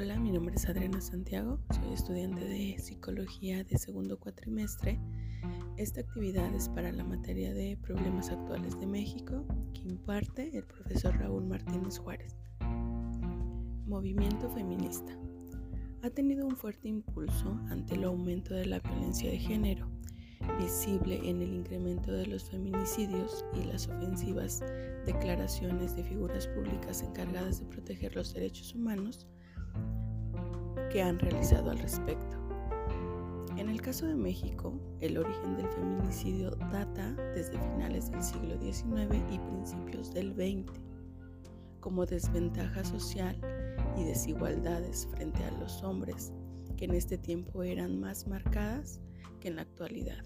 Hola, 0.00 0.16
mi 0.16 0.30
nombre 0.30 0.54
es 0.54 0.64
Adriana 0.68 1.00
Santiago, 1.00 1.58
soy 1.74 1.92
estudiante 1.92 2.44
de 2.44 2.78
psicología 2.78 3.64
de 3.64 3.78
segundo 3.78 4.16
cuatrimestre. 4.16 5.00
Esta 5.76 6.02
actividad 6.02 6.54
es 6.54 6.68
para 6.68 6.92
la 6.92 7.02
materia 7.02 7.52
de 7.52 7.76
problemas 7.76 8.30
actuales 8.30 8.78
de 8.78 8.86
México 8.86 9.44
que 9.74 9.80
imparte 9.80 10.56
el 10.56 10.62
profesor 10.62 11.18
Raúl 11.18 11.46
Martínez 11.46 11.98
Juárez. 11.98 12.36
Movimiento 13.86 14.48
feminista. 14.50 15.18
Ha 16.04 16.10
tenido 16.10 16.46
un 16.46 16.54
fuerte 16.54 16.86
impulso 16.86 17.58
ante 17.68 17.96
el 17.96 18.04
aumento 18.04 18.54
de 18.54 18.66
la 18.66 18.78
violencia 18.78 19.28
de 19.28 19.38
género, 19.38 19.90
visible 20.60 21.28
en 21.28 21.42
el 21.42 21.52
incremento 21.52 22.12
de 22.12 22.28
los 22.28 22.48
feminicidios 22.48 23.44
y 23.52 23.64
las 23.64 23.88
ofensivas 23.88 24.62
declaraciones 25.06 25.96
de 25.96 26.04
figuras 26.04 26.46
públicas 26.46 27.02
encargadas 27.02 27.58
de 27.58 27.66
proteger 27.66 28.14
los 28.14 28.32
derechos 28.32 28.76
humanos 28.76 29.26
que 30.90 31.02
han 31.02 31.18
realizado 31.18 31.70
al 31.70 31.78
respecto. 31.78 32.36
En 33.56 33.68
el 33.68 33.80
caso 33.82 34.06
de 34.06 34.14
México, 34.14 34.72
el 35.00 35.18
origen 35.18 35.56
del 35.56 35.68
feminicidio 35.68 36.50
data 36.72 37.12
desde 37.34 37.58
finales 37.58 38.10
del 38.10 38.22
siglo 38.22 38.56
XIX 38.60 39.16
y 39.32 39.38
principios 39.38 40.14
del 40.14 40.32
XX, 40.34 40.72
como 41.80 42.06
desventaja 42.06 42.84
social 42.84 43.36
y 43.96 44.04
desigualdades 44.04 45.08
frente 45.10 45.42
a 45.44 45.50
los 45.58 45.82
hombres, 45.82 46.32
que 46.76 46.84
en 46.84 46.94
este 46.94 47.18
tiempo 47.18 47.62
eran 47.62 47.98
más 47.98 48.26
marcadas 48.28 49.00
que 49.40 49.48
en 49.48 49.56
la 49.56 49.62
actualidad. 49.62 50.24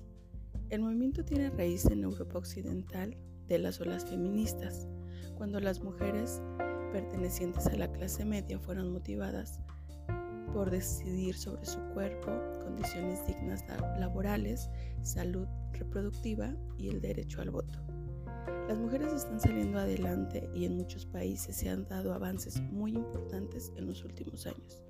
El 0.69 0.83
movimiento 0.83 1.25
tiene 1.25 1.51
raíz 1.51 1.87
en 1.87 2.03
Europa 2.03 2.39
Occidental 2.39 3.17
de 3.49 3.59
las 3.59 3.81
olas 3.81 4.05
feministas, 4.05 4.89
cuando 5.37 5.61
las 5.61 5.83
mujeres 5.83 6.43
pertenecientes 6.93 7.67
a 7.67 7.77
la 7.77 7.91
clase 7.91 8.25
media 8.25 8.59
fueron 8.59 8.93
motivadas 8.93 9.61
por 10.53 10.71
decidir 10.71 11.35
sobre 11.35 11.65
su 11.65 11.81
cuerpo, 11.95 12.31
condiciones 12.63 13.27
dignas 13.27 13.65
laborales, 13.99 14.69
salud 15.03 15.47
reproductiva 15.73 16.55
y 16.77 16.89
el 16.89 17.01
derecho 17.01 17.41
al 17.41 17.51
voto. 17.51 17.81
Las 18.69 18.79
mujeres 18.79 19.13
están 19.13 19.41
saliendo 19.41 19.79
adelante 19.79 20.49
y 20.55 20.67
en 20.67 20.77
muchos 20.77 21.07
países 21.07 21.57
se 21.57 21.69
han 21.69 21.89
dado 21.89 22.13
avances 22.13 22.61
muy 22.61 22.93
importantes 22.93 23.73
en 23.77 23.87
los 23.87 24.05
últimos 24.05 24.47
años. 24.47 24.83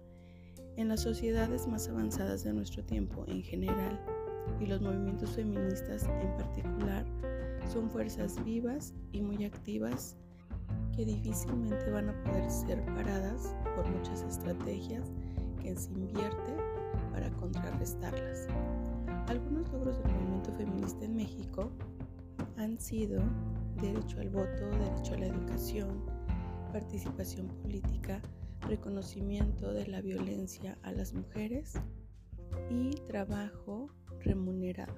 En 0.77 0.89
las 0.89 1.01
sociedades 1.01 1.67
más 1.67 1.89
avanzadas 1.89 2.45
de 2.45 2.53
nuestro 2.53 2.85
tiempo 2.85 3.25
en 3.29 3.43
general 3.43 4.01
y 4.61 4.67
los 4.67 4.81
movimientos 4.81 5.31
feministas 5.31 6.05
en 6.05 6.37
particular 6.37 7.07
son 7.73 7.91
fuerzas 7.91 8.43
vivas 8.45 8.95
y 9.13 9.21
muy 9.23 9.45
activas 9.45 10.17
que 10.95 11.05
difícilmente 11.05 11.91
van 11.91 12.11
a 12.11 12.25
poder 12.25 12.51
ser 12.51 12.85
paradas 12.85 13.55
por 13.75 13.89
muchas 13.91 14.23
estrategias 14.23 15.11
que 15.61 15.75
se 15.77 15.93
invierte 15.93 16.57
para 17.13 17.31
contrarrestarlas. 17.33 18.49
Algunos 19.29 19.71
logros 19.73 19.99
del 19.99 20.13
movimiento 20.13 20.53
feminista 20.53 21.05
en 21.05 21.17
México 21.17 21.71
han 22.57 22.79
sido 22.79 23.23
derecho 23.81 24.21
al 24.21 24.31
voto, 24.31 24.69
derecho 24.71 25.15
a 25.15 25.19
la 25.19 25.27
educación, 25.27 26.05
participación 26.73 27.49
política, 27.63 28.21
reconocimiento 28.69 29.73
de 29.73 29.87
la 29.87 30.01
violencia 30.01 30.79
a 30.83 30.93
las 30.93 31.13
mujeres 31.13 31.75
y 32.71 32.91
trabajo 33.07 33.89
remunerado. 34.21 34.95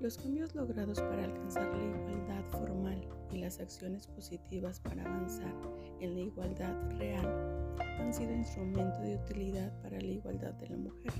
Los 0.00 0.16
cambios 0.16 0.54
logrados 0.54 1.00
para 1.00 1.24
alcanzar 1.24 1.74
la 1.74 1.84
igualdad 1.84 2.44
formal 2.50 3.04
y 3.32 3.38
las 3.38 3.58
acciones 3.58 4.06
positivas 4.06 4.78
para 4.78 5.02
avanzar 5.02 5.52
en 6.00 6.14
la 6.14 6.20
igualdad 6.20 6.72
real 6.98 7.74
han 7.98 8.14
sido 8.14 8.32
instrumento 8.32 9.00
de 9.00 9.16
utilidad 9.16 9.72
para 9.82 10.00
la 10.00 10.06
igualdad 10.06 10.54
de 10.54 10.68
la 10.68 10.76
mujer. 10.76 11.12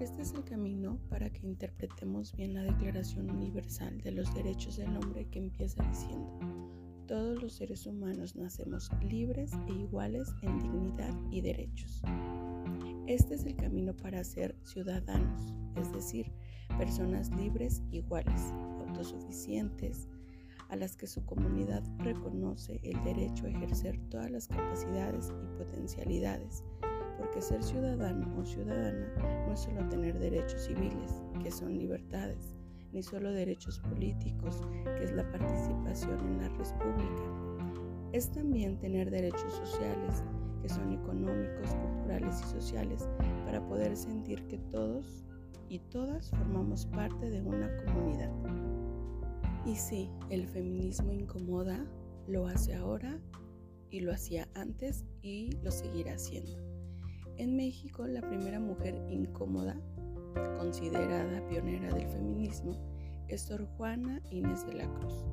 Este 0.00 0.22
es 0.22 0.32
el 0.32 0.44
camino 0.44 0.98
para 1.10 1.28
que 1.28 1.46
interpretemos 1.46 2.34
bien 2.34 2.54
la 2.54 2.62
Declaración 2.62 3.30
Universal 3.30 4.00
de 4.00 4.12
los 4.12 4.32
Derechos 4.32 4.78
del 4.78 4.96
Hombre 4.96 5.28
que 5.28 5.38
empieza 5.38 5.82
diciendo, 5.82 6.38
todos 7.06 7.42
los 7.42 7.52
seres 7.52 7.86
humanos 7.86 8.34
nacemos 8.34 8.90
libres 9.02 9.52
e 9.66 9.72
iguales 9.72 10.32
en 10.40 10.58
dignidad 10.58 11.14
y 11.30 11.42
derechos. 11.42 12.00
Este 13.06 13.34
es 13.34 13.44
el 13.44 13.56
camino 13.56 13.94
para 13.94 14.24
ser 14.24 14.56
ciudadanos, 14.64 15.52
es 15.76 15.92
decir, 15.92 16.32
personas 16.76 17.30
libres 17.34 17.82
iguales, 17.90 18.52
autosuficientes, 18.86 20.08
a 20.68 20.76
las 20.76 20.96
que 20.96 21.06
su 21.06 21.24
comunidad 21.24 21.82
reconoce 21.98 22.80
el 22.82 23.02
derecho 23.04 23.46
a 23.46 23.50
ejercer 23.50 23.98
todas 24.10 24.30
las 24.30 24.48
capacidades 24.48 25.32
y 25.42 25.58
potencialidades, 25.58 26.62
porque 27.18 27.40
ser 27.40 27.62
ciudadano 27.62 28.38
o 28.38 28.44
ciudadana 28.44 29.12
no 29.46 29.52
es 29.52 29.60
solo 29.60 29.88
tener 29.88 30.18
derechos 30.18 30.66
civiles, 30.66 31.22
que 31.42 31.50
son 31.50 31.76
libertades, 31.76 32.54
ni 32.92 33.02
solo 33.02 33.32
derechos 33.32 33.78
políticos, 33.80 34.60
que 34.84 35.04
es 35.04 35.12
la 35.12 35.28
participación 35.30 36.18
en 36.20 36.38
la 36.38 36.48
república. 36.48 37.72
Es 38.12 38.30
también 38.30 38.78
tener 38.78 39.10
derechos 39.10 39.52
sociales, 39.52 40.22
que 40.62 40.68
son 40.68 40.92
económicos, 40.92 41.74
culturales 41.74 42.40
y 42.40 42.44
sociales, 42.44 43.08
para 43.44 43.66
poder 43.66 43.96
sentir 43.96 44.42
que 44.48 44.58
todos 44.58 45.24
y 45.68 45.78
todas 45.78 46.30
formamos 46.30 46.86
parte 46.86 47.30
de 47.30 47.42
una 47.42 47.76
comunidad. 47.84 48.32
Y 49.66 49.76
sí, 49.76 50.10
el 50.30 50.46
feminismo 50.46 51.12
incomoda, 51.12 51.84
lo 52.26 52.46
hace 52.46 52.74
ahora 52.74 53.18
y 53.90 54.00
lo 54.00 54.12
hacía 54.12 54.48
antes 54.54 55.04
y 55.22 55.52
lo 55.62 55.70
seguirá 55.70 56.14
haciendo. 56.14 56.52
En 57.36 57.56
México, 57.56 58.06
la 58.06 58.20
primera 58.20 58.60
mujer 58.60 58.94
incómoda, 59.08 59.80
considerada 60.58 61.46
pionera 61.48 61.92
del 61.94 62.06
feminismo, 62.08 62.76
es 63.28 63.42
Sor 63.42 63.66
Juana 63.76 64.20
Inés 64.30 64.66
de 64.66 64.74
la 64.74 64.92
Cruz, 64.94 65.24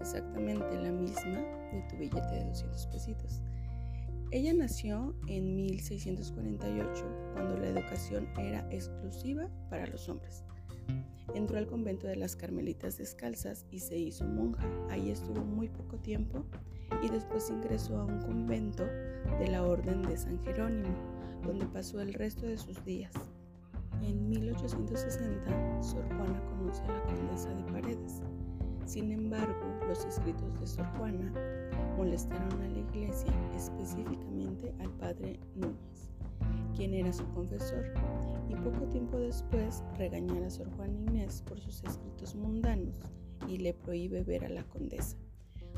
exactamente 0.00 0.80
la 0.80 0.92
misma 0.92 1.38
de 1.72 1.84
tu 1.90 1.96
billete 1.96 2.34
de 2.34 2.44
200 2.44 2.86
pesitos. 2.86 3.42
Ella 4.32 4.52
nació 4.52 5.14
en 5.28 5.54
1648, 5.54 7.04
cuando 7.32 7.56
la 7.58 7.68
educación 7.68 8.28
era 8.36 8.66
exclusiva 8.72 9.48
para 9.70 9.86
los 9.86 10.08
hombres. 10.08 10.42
Entró 11.34 11.58
al 11.58 11.68
convento 11.68 12.08
de 12.08 12.16
las 12.16 12.34
Carmelitas 12.34 12.98
Descalzas 12.98 13.66
y 13.70 13.78
se 13.78 13.96
hizo 13.96 14.24
monja. 14.24 14.68
Ahí 14.90 15.10
estuvo 15.10 15.44
muy 15.44 15.68
poco 15.68 15.98
tiempo 15.98 16.44
y 17.04 17.08
después 17.08 17.50
ingresó 17.50 17.98
a 17.98 18.04
un 18.04 18.20
convento 18.20 18.84
de 18.84 19.48
la 19.48 19.62
Orden 19.62 20.02
de 20.02 20.16
San 20.16 20.42
Jerónimo, 20.42 20.94
donde 21.44 21.66
pasó 21.66 22.00
el 22.00 22.12
resto 22.12 22.46
de 22.46 22.58
sus 22.58 22.84
días. 22.84 23.12
En 24.02 24.28
1860, 24.28 25.82
Sor 25.82 26.04
Juana 26.08 26.42
conoce 26.46 26.82
a 26.82 26.88
la 26.88 27.02
condesa 27.04 27.54
de 27.54 27.62
Paredes. 27.72 28.22
Sin 28.96 29.12
embargo, 29.12 29.78
los 29.86 30.06
escritos 30.06 30.58
de 30.58 30.66
Sor 30.66 30.86
Juana 30.96 31.30
molestaron 31.98 32.62
a 32.62 32.66
la 32.66 32.78
iglesia, 32.78 33.30
específicamente 33.54 34.72
al 34.80 34.90
padre 34.92 35.38
Núñez, 35.54 36.14
quien 36.74 36.94
era 36.94 37.12
su 37.12 37.28
confesor, 37.34 37.92
y 38.48 38.54
poco 38.54 38.88
tiempo 38.88 39.18
después 39.18 39.84
regañara 39.98 40.46
a 40.46 40.50
Sor 40.50 40.74
Juana 40.76 40.98
Inés 40.98 41.42
por 41.42 41.60
sus 41.60 41.84
escritos 41.84 42.34
mundanos 42.36 43.02
y 43.46 43.58
le 43.58 43.74
prohíbe 43.74 44.22
ver 44.22 44.46
a 44.46 44.48
la 44.48 44.64
condesa. 44.64 45.18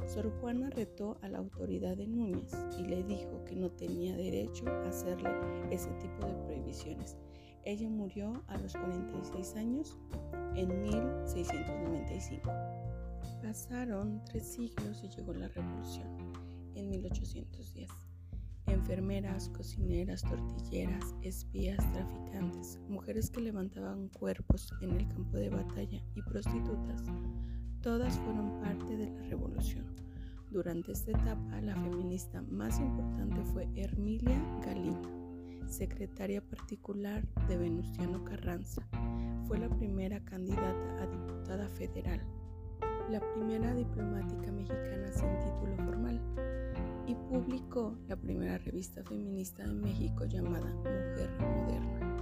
Sor 0.06 0.30
Juana 0.40 0.70
retó 0.70 1.18
a 1.20 1.28
la 1.28 1.38
autoridad 1.38 1.96
de 1.96 2.06
Núñez 2.06 2.52
y 2.78 2.84
le 2.84 3.02
dijo 3.02 3.44
que 3.44 3.56
no 3.56 3.72
tenía 3.72 4.16
derecho 4.16 4.64
a 4.68 4.90
hacerle 4.90 5.30
ese 5.72 5.90
tipo 5.94 6.24
de 6.24 6.34
prohibiciones. 6.44 7.16
Ella 7.64 7.90
murió 7.90 8.44
a 8.46 8.58
los 8.58 8.74
46 8.74 9.56
años 9.56 9.98
en 10.54 10.82
1695. 10.82 12.48
Pasaron 13.42 14.22
tres 14.24 14.52
siglos 14.52 15.02
y 15.02 15.08
llegó 15.08 15.32
la 15.32 15.48
revolución 15.48 16.08
en 16.74 16.90
1810 16.90 17.88
enfermeras, 18.72 19.48
cocineras, 19.50 20.22
tortilleras, 20.22 21.14
espías, 21.22 21.78
traficantes, 21.92 22.78
mujeres 22.88 23.30
que 23.30 23.40
levantaban 23.40 24.08
cuerpos 24.08 24.72
en 24.80 24.92
el 24.92 25.08
campo 25.08 25.36
de 25.36 25.50
batalla 25.50 26.02
y 26.14 26.22
prostitutas, 26.22 27.02
todas 27.82 28.18
fueron 28.18 28.60
parte 28.60 28.96
de 28.96 29.10
la 29.10 29.22
revolución. 29.24 29.86
Durante 30.50 30.92
esta 30.92 31.10
etapa, 31.10 31.60
la 31.60 31.74
feminista 31.74 32.40
más 32.42 32.78
importante 32.78 33.42
fue 33.52 33.68
Hermilia 33.76 34.40
Galindo, 34.64 35.10
secretaria 35.66 36.40
particular 36.40 37.26
de 37.48 37.58
Venustiano 37.58 38.24
Carranza. 38.24 38.82
Fue 39.46 39.58
la 39.58 39.68
primera 39.68 40.24
candidata 40.24 41.02
a 41.02 41.06
diputada 41.06 41.68
federal, 41.68 42.22
la 43.10 43.20
primera 43.20 43.74
diplomática 43.74 44.52
mexicana 44.52 45.10
sin 45.12 45.28
título 45.38 45.76
formal 45.84 46.20
y 47.06 47.14
publicó 47.14 47.96
la 48.06 48.16
primera 48.16 48.58
revista 48.58 49.02
feminista 49.02 49.66
de 49.66 49.72
México 49.72 50.26
llamada 50.26 50.70
Mujer 50.74 51.30
Moderna. 51.40 52.16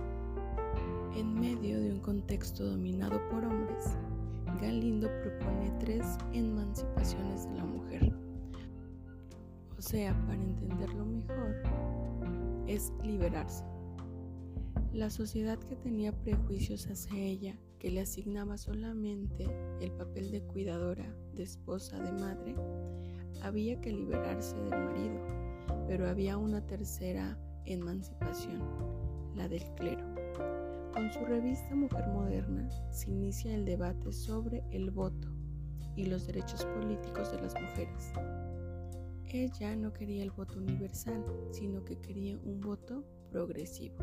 En 1.16 1.34
medio 1.34 1.80
de 1.80 1.90
un 1.90 2.00
contexto 2.00 2.64
dominado 2.64 3.20
por 3.30 3.44
hombres, 3.44 3.96
Galindo 4.60 5.08
propone 5.22 5.70
tres 5.80 6.16
emancipaciones 6.32 7.48
de 7.48 7.54
la 7.56 7.64
mujer. 7.64 8.12
O 9.76 9.82
sea, 9.82 10.14
para 10.26 10.40
entenderlo 10.40 11.04
mejor, 11.04 11.62
es 12.66 12.92
liberarse. 13.02 13.64
La 14.92 15.10
sociedad 15.10 15.58
que 15.58 15.76
tenía 15.76 16.12
prejuicios 16.12 16.86
hacia 16.86 17.18
ella, 17.18 17.58
que 17.86 17.92
le 17.92 18.00
asignaba 18.00 18.58
solamente 18.58 19.46
el 19.80 19.92
papel 19.92 20.32
de 20.32 20.42
cuidadora, 20.42 21.08
de 21.34 21.44
esposa, 21.44 21.96
de 22.00 22.10
madre, 22.10 22.56
había 23.42 23.80
que 23.80 23.92
liberarse 23.92 24.56
del 24.56 24.70
marido, 24.70 25.20
pero 25.86 26.08
había 26.08 26.36
una 26.36 26.66
tercera 26.66 27.38
emancipación, 27.64 28.60
la 29.36 29.46
del 29.46 29.62
clero. 29.76 30.04
Con 30.92 31.12
su 31.12 31.24
revista 31.26 31.76
Mujer 31.76 32.08
Moderna 32.08 32.68
se 32.90 33.08
inicia 33.08 33.54
el 33.54 33.64
debate 33.64 34.12
sobre 34.12 34.64
el 34.72 34.90
voto 34.90 35.28
y 35.94 36.06
los 36.06 36.26
derechos 36.26 36.64
políticos 36.64 37.30
de 37.30 37.40
las 37.40 37.54
mujeres. 37.54 38.10
Ella 39.28 39.76
no 39.76 39.92
quería 39.92 40.24
el 40.24 40.32
voto 40.32 40.58
universal, 40.58 41.24
sino 41.52 41.84
que 41.84 42.00
quería 42.00 42.36
un 42.36 42.60
voto 42.60 43.04
progresivo. 43.30 43.94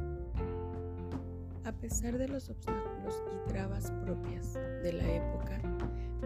A 1.66 1.72
pesar 1.72 2.18
de 2.18 2.28
los 2.28 2.50
obstáculos 2.50 3.24
y 3.34 3.50
trabas 3.50 3.92
propias 4.04 4.54
de 4.54 4.94
la 4.94 5.08
época, 5.08 5.62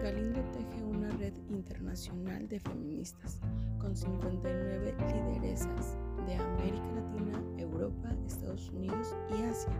Galindo 0.01 0.39
teje 0.51 0.83
una 0.83 1.09
red 1.17 1.33
internacional 1.49 2.47
de 2.47 2.59
feministas 2.59 3.39
con 3.79 3.95
59 3.95 4.95
lideresas 4.99 5.97
de 6.27 6.35
América 6.35 6.91
Latina, 6.91 7.41
Europa, 7.57 8.09
Estados 8.27 8.69
Unidos 8.69 9.15
y 9.31 9.43
Asia. 9.43 9.73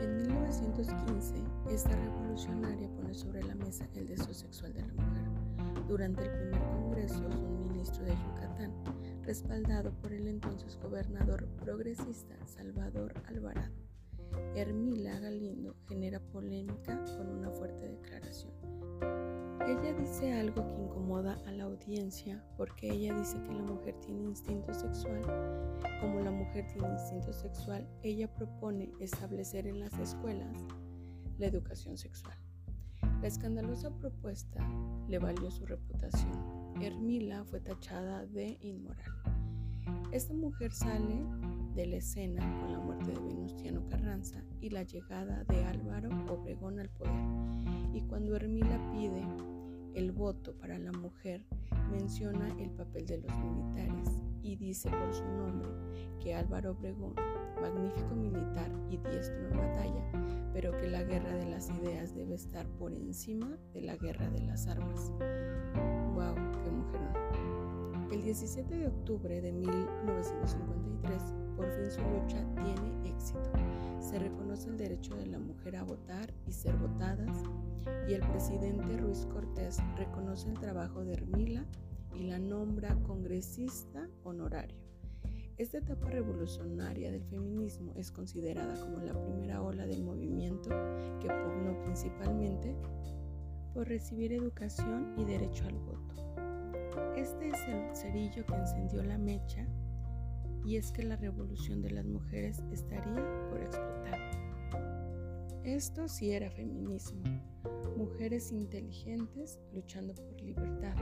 En 0.00 0.16
1915, 0.22 1.34
esta 1.70 1.94
revolucionaria 1.96 2.88
pone 2.96 3.14
sobre 3.14 3.42
la 3.42 3.54
mesa 3.54 3.86
el 3.94 4.06
deseo 4.06 4.32
sexual 4.32 4.72
de 4.72 4.80
la 4.80 4.94
mujer. 4.94 5.86
Durante 5.86 6.22
el 6.22 6.30
primer 6.30 6.62
congreso, 6.70 7.26
un 7.26 7.62
ministro 7.62 8.04
de 8.04 8.12
Yucatán, 8.12 8.72
respaldado 9.22 9.92
por 10.00 10.12
el 10.12 10.28
entonces 10.28 10.78
gobernador 10.82 11.46
progresista 11.60 12.34
Salvador 12.46 13.12
Alvarado, 13.26 13.83
Hermila 14.56 15.18
Galindo 15.18 15.74
genera 15.88 16.20
polémica 16.20 17.04
con 17.16 17.28
una 17.28 17.50
fuerte 17.50 17.88
declaración. 17.88 18.52
Ella 19.66 19.92
dice 19.94 20.32
algo 20.32 20.64
que 20.68 20.82
incomoda 20.82 21.38
a 21.46 21.50
la 21.50 21.64
audiencia 21.64 22.44
porque 22.56 22.92
ella 22.92 23.18
dice 23.18 23.42
que 23.42 23.52
la 23.52 23.62
mujer 23.62 23.94
tiene 24.00 24.22
instinto 24.22 24.72
sexual. 24.72 25.22
Como 26.00 26.20
la 26.20 26.30
mujer 26.30 26.68
tiene 26.72 26.88
instinto 26.88 27.32
sexual, 27.32 27.88
ella 28.02 28.32
propone 28.32 28.92
establecer 29.00 29.66
en 29.66 29.80
las 29.80 29.98
escuelas 29.98 30.56
la 31.38 31.46
educación 31.46 31.98
sexual. 31.98 32.38
La 33.20 33.26
escandalosa 33.26 33.90
propuesta 33.90 34.60
le 35.08 35.18
valió 35.18 35.50
su 35.50 35.66
reputación. 35.66 36.74
Hermila 36.80 37.44
fue 37.44 37.58
tachada 37.58 38.24
de 38.26 38.56
inmoral. 38.60 39.10
Esta 40.12 40.32
mujer 40.32 40.72
sale 40.72 41.24
de 41.74 41.86
la 41.86 41.96
escena 41.96 42.40
con 42.60 42.72
la 42.72 42.78
muerte 42.78 43.12
de 43.12 43.20
Venustiano 43.20 43.84
Carranza 43.88 44.42
y 44.60 44.70
la 44.70 44.84
llegada 44.84 45.44
de 45.44 45.64
Álvaro 45.64 46.08
Obregón 46.32 46.78
al 46.78 46.88
poder. 46.88 47.12
Y 47.92 48.02
cuando 48.02 48.36
Hermila 48.36 48.80
pide 48.92 49.22
el 49.94 50.12
voto 50.12 50.54
para 50.58 50.78
la 50.78 50.92
mujer, 50.92 51.44
menciona 51.90 52.48
el 52.58 52.70
papel 52.70 53.06
de 53.06 53.18
los 53.18 53.32
militares 53.38 54.08
y 54.42 54.56
dice 54.56 54.90
por 54.90 55.14
su 55.14 55.24
nombre 55.24 55.68
que 56.20 56.34
Álvaro 56.34 56.72
Obregón, 56.72 57.14
magnífico 57.60 58.14
militar 58.14 58.70
y 58.90 58.96
diestro 58.98 59.48
en 59.48 59.56
batalla, 59.56 60.50
pero 60.52 60.72
que 60.72 60.88
la 60.88 61.02
guerra 61.02 61.34
de 61.34 61.46
las 61.46 61.70
ideas 61.70 62.14
debe 62.14 62.34
estar 62.34 62.66
por 62.78 62.92
encima 62.92 63.58
de 63.72 63.82
la 63.82 63.96
guerra 63.96 64.28
de 64.30 64.40
las 64.40 64.66
armas. 64.66 65.12
¡Wow! 66.14 66.34
¡Qué 66.62 66.70
mujer! 66.70 67.00
El 68.12 68.22
17 68.22 68.76
de 68.76 68.86
octubre 68.86 69.40
de 69.40 69.52
1953, 69.52 71.43
por 71.56 71.70
fin 71.70 71.90
su 71.90 72.00
lucha 72.00 72.44
tiene 72.54 73.08
éxito. 73.08 73.50
Se 74.00 74.18
reconoce 74.18 74.68
el 74.68 74.76
derecho 74.76 75.14
de 75.16 75.26
la 75.26 75.38
mujer 75.38 75.76
a 75.76 75.84
votar 75.84 76.32
y 76.46 76.52
ser 76.52 76.76
votadas 76.76 77.42
y 78.08 78.14
el 78.14 78.20
presidente 78.20 78.96
Ruiz 78.96 79.26
Cortés 79.32 79.78
reconoce 79.96 80.48
el 80.48 80.58
trabajo 80.58 81.04
de 81.04 81.14
Hermila 81.14 81.64
y 82.14 82.24
la 82.24 82.38
nombra 82.38 82.94
congresista 83.02 84.08
honorario. 84.22 84.84
Esta 85.56 85.78
etapa 85.78 86.10
revolucionaria 86.10 87.12
del 87.12 87.22
feminismo 87.24 87.92
es 87.94 88.10
considerada 88.10 88.74
como 88.80 88.98
la 88.98 89.12
primera 89.12 89.62
ola 89.62 89.86
del 89.86 90.02
movimiento 90.02 90.70
que 91.20 91.28
pugnó 91.28 91.80
principalmente 91.84 92.74
por 93.72 93.88
recibir 93.88 94.32
educación 94.32 95.14
y 95.16 95.24
derecho 95.24 95.64
al 95.66 95.78
voto. 95.78 96.14
Este 97.16 97.48
es 97.48 97.68
el 97.68 97.94
cerillo 97.94 98.44
que 98.46 98.54
encendió 98.54 99.02
la 99.04 99.18
mecha 99.18 99.66
y 100.64 100.76
es 100.76 100.92
que 100.92 101.02
la 101.02 101.16
revolución 101.16 101.82
de 101.82 101.90
las 101.90 102.06
mujeres 102.06 102.62
estaría 102.72 103.48
por 103.50 103.60
explotar. 103.60 104.18
Esto 105.64 106.08
sí 106.08 106.32
era 106.32 106.50
feminismo, 106.50 107.22
mujeres 107.96 108.52
inteligentes 108.52 109.58
luchando 109.72 110.14
por 110.14 110.40
libertad. 110.42 110.94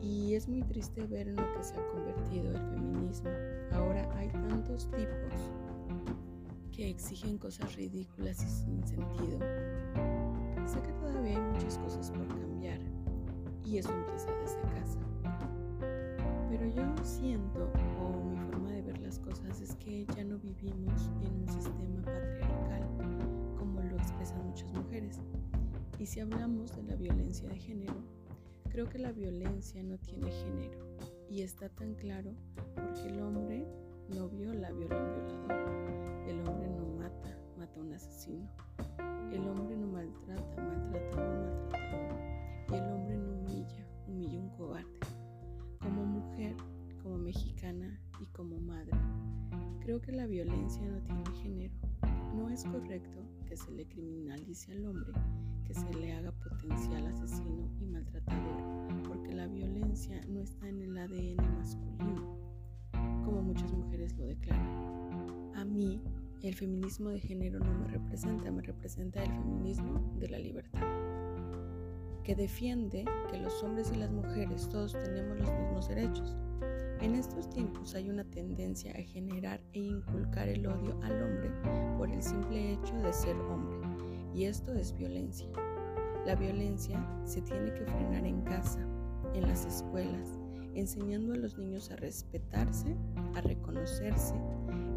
Y 0.00 0.34
es 0.34 0.48
muy 0.48 0.62
triste 0.62 1.06
ver 1.06 1.28
en 1.28 1.36
lo 1.36 1.54
que 1.54 1.62
se 1.62 1.74
ha 1.74 1.86
convertido 1.88 2.50
el 2.50 2.58
feminismo. 2.58 3.30
Ahora 3.72 4.08
hay 4.16 4.28
tantos 4.28 4.90
tipos 4.90 5.32
que 6.72 6.90
exigen 6.90 7.38
cosas 7.38 7.74
ridículas 7.76 8.42
y 8.42 8.48
sin 8.48 8.86
sentido. 8.86 9.38
Sé 10.66 10.80
que 10.82 10.92
todavía 11.00 11.36
hay 11.36 11.52
muchas 11.52 11.78
cosas 11.78 12.10
por 12.10 12.26
cambiar 12.28 12.80
y 13.64 13.78
eso 13.78 13.92
empieza 13.92 14.30
desde 14.40 14.60
casa. 14.74 15.00
Pero 16.50 16.66
yo 16.66 17.04
siento, 17.04 17.72
si 26.14 26.20
hablamos 26.20 26.76
de 26.76 26.84
la 26.84 26.94
violencia 26.94 27.48
de 27.48 27.56
género, 27.56 27.96
creo 28.70 28.88
que 28.88 29.00
la 29.00 29.10
violencia 29.10 29.82
no 29.82 29.98
tiene 29.98 30.30
género 30.30 30.78
y 31.28 31.42
está 31.42 31.68
tan 31.68 31.96
claro 31.96 32.30
porque 32.76 33.08
el 33.08 33.20
hombre 33.20 33.66
no 34.14 34.28
viola, 34.28 34.70
viola 34.70 34.96
un 34.96 35.12
violador. 35.12 36.28
El 36.28 36.38
hombre 36.46 36.70
no 36.70 36.86
mata, 37.00 37.36
mata 37.58 37.80
a 37.80 37.82
un 37.82 37.94
asesino. 37.94 38.48
El 39.32 39.40
hombre 39.48 39.76
no 39.76 39.88
maltrata, 39.88 40.62
maltrata 40.62 41.20
a 41.20 41.30
un 41.32 41.40
maltratador. 41.40 42.20
Y 42.70 42.74
el 42.76 42.92
hombre 42.92 43.16
no 43.16 43.32
humilla, 43.32 43.88
humilla 44.06 44.38
a 44.38 44.42
un 44.42 44.50
cobarde. 44.50 45.00
Como 45.80 46.04
mujer, 46.06 46.54
como 47.02 47.18
mexicana 47.18 48.00
y 48.20 48.26
como 48.26 48.60
madre, 48.60 48.92
creo 49.80 50.00
que 50.00 50.12
la 50.12 50.28
violencia 50.28 50.86
no 50.86 51.02
tiene 51.02 51.24
género. 51.42 51.74
No 52.36 52.50
es 52.50 52.62
correcto 52.62 53.18
que 53.48 53.56
se 53.56 53.72
le 53.72 53.88
criminalice 53.88 54.70
al 54.70 54.86
hombre, 54.86 55.12
que 55.64 55.74
se 55.74 55.94
le 55.94 56.12
haga 56.12 56.32
potencial 56.32 57.06
asesino 57.06 57.70
y 57.80 57.86
maltratador, 57.86 59.02
porque 59.06 59.32
la 59.32 59.46
violencia 59.46 60.24
no 60.28 60.40
está 60.40 60.68
en 60.68 60.82
el 60.82 60.98
ADN 60.98 61.58
masculino, 61.58 62.38
como 63.24 63.42
muchas 63.42 63.72
mujeres 63.72 64.16
lo 64.16 64.26
declaran. 64.26 65.52
A 65.54 65.64
mí, 65.64 66.02
el 66.42 66.54
feminismo 66.54 67.08
de 67.08 67.20
género 67.20 67.58
no 67.58 67.72
me 67.78 67.88
representa, 67.88 68.50
me 68.50 68.62
representa 68.62 69.22
el 69.22 69.30
feminismo 69.30 70.14
de 70.18 70.28
la 70.28 70.38
libertad, 70.38 70.86
que 72.22 72.34
defiende 72.34 73.04
que 73.30 73.38
los 73.38 73.62
hombres 73.62 73.90
y 73.92 73.96
las 73.96 74.10
mujeres 74.10 74.68
todos 74.68 74.92
tenemos 74.92 75.38
los 75.38 75.50
mismos 75.52 75.88
derechos. 75.88 76.36
En 77.00 77.14
estos 77.14 77.50
tiempos 77.50 77.94
hay 77.94 78.08
una 78.08 78.24
tendencia 78.24 78.92
a 78.92 79.02
generar 79.02 79.60
e 79.72 79.80
inculcar 79.80 80.48
el 80.48 80.66
odio 80.66 80.98
al 81.02 81.22
hombre 81.22 81.50
por 81.98 82.10
el 82.10 82.22
simple 82.22 82.72
hecho 82.72 82.94
de 82.96 83.12
ser 83.12 83.36
hombre, 83.36 83.83
y 84.34 84.44
esto 84.44 84.74
es 84.74 84.96
violencia. 84.96 85.46
La 86.26 86.34
violencia 86.34 87.06
se 87.24 87.40
tiene 87.42 87.72
que 87.72 87.84
frenar 87.84 88.26
en 88.26 88.42
casa, 88.42 88.80
en 89.34 89.42
las 89.42 89.64
escuelas, 89.64 90.38
enseñando 90.74 91.34
a 91.34 91.36
los 91.36 91.56
niños 91.56 91.90
a 91.90 91.96
respetarse, 91.96 92.96
a 93.34 93.40
reconocerse, 93.42 94.34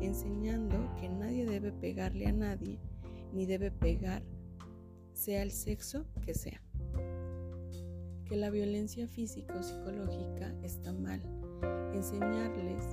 enseñando 0.02 0.76
que 1.00 1.10
nadie 1.10 1.46
debe 1.46 1.72
pegarle 1.72 2.28
a 2.28 2.32
nadie, 2.32 2.80
ni 3.34 3.46
debe 3.46 3.72
pegar, 3.72 4.24
sea 5.14 5.44
el 5.44 5.52
sexo 5.52 6.06
que 6.26 6.34
sea. 6.34 6.62
Que 8.26 8.36
la 8.36 8.50
violencia 8.50 9.08
física 9.08 9.56
o 9.58 9.64
psicológica 9.64 10.54
está 10.64 10.94
mal. 10.94 11.22
Enseñarles 11.94 12.86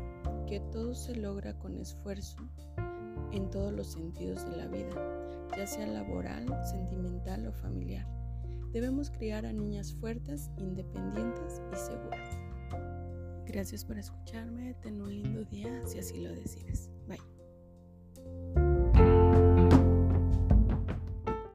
que 0.47 0.61
todo 0.73 0.95
se 0.95 1.17
logra 1.17 1.59
con 1.59 1.77
esfuerzo 1.79 2.37
en 3.35 3.51
todos 3.51 3.73
los 3.73 3.89
sentidos 3.89 4.49
de 4.49 4.57
la 4.57 4.67
vida, 4.67 4.95
ya 5.57 5.67
sea 5.67 5.87
laboral, 5.87 6.47
sentimental 6.65 7.47
o 7.49 7.53
familiar. 7.53 8.07
Debemos 8.73 9.11
criar 9.11 9.45
a 9.45 9.53
niñas 9.53 9.93
fuertes, 9.95 10.51
independientes 10.57 11.61
y 11.73 11.77
seguras. 11.77 12.39
Gracias 13.47 13.85
por 13.85 13.99
escucharme, 13.99 14.75
ten 14.75 15.01
un 15.01 15.15
lindo 15.15 15.45
día 15.45 15.85
si 15.87 15.99
así 15.99 16.21
lo 16.21 16.35
decides. 16.35 16.94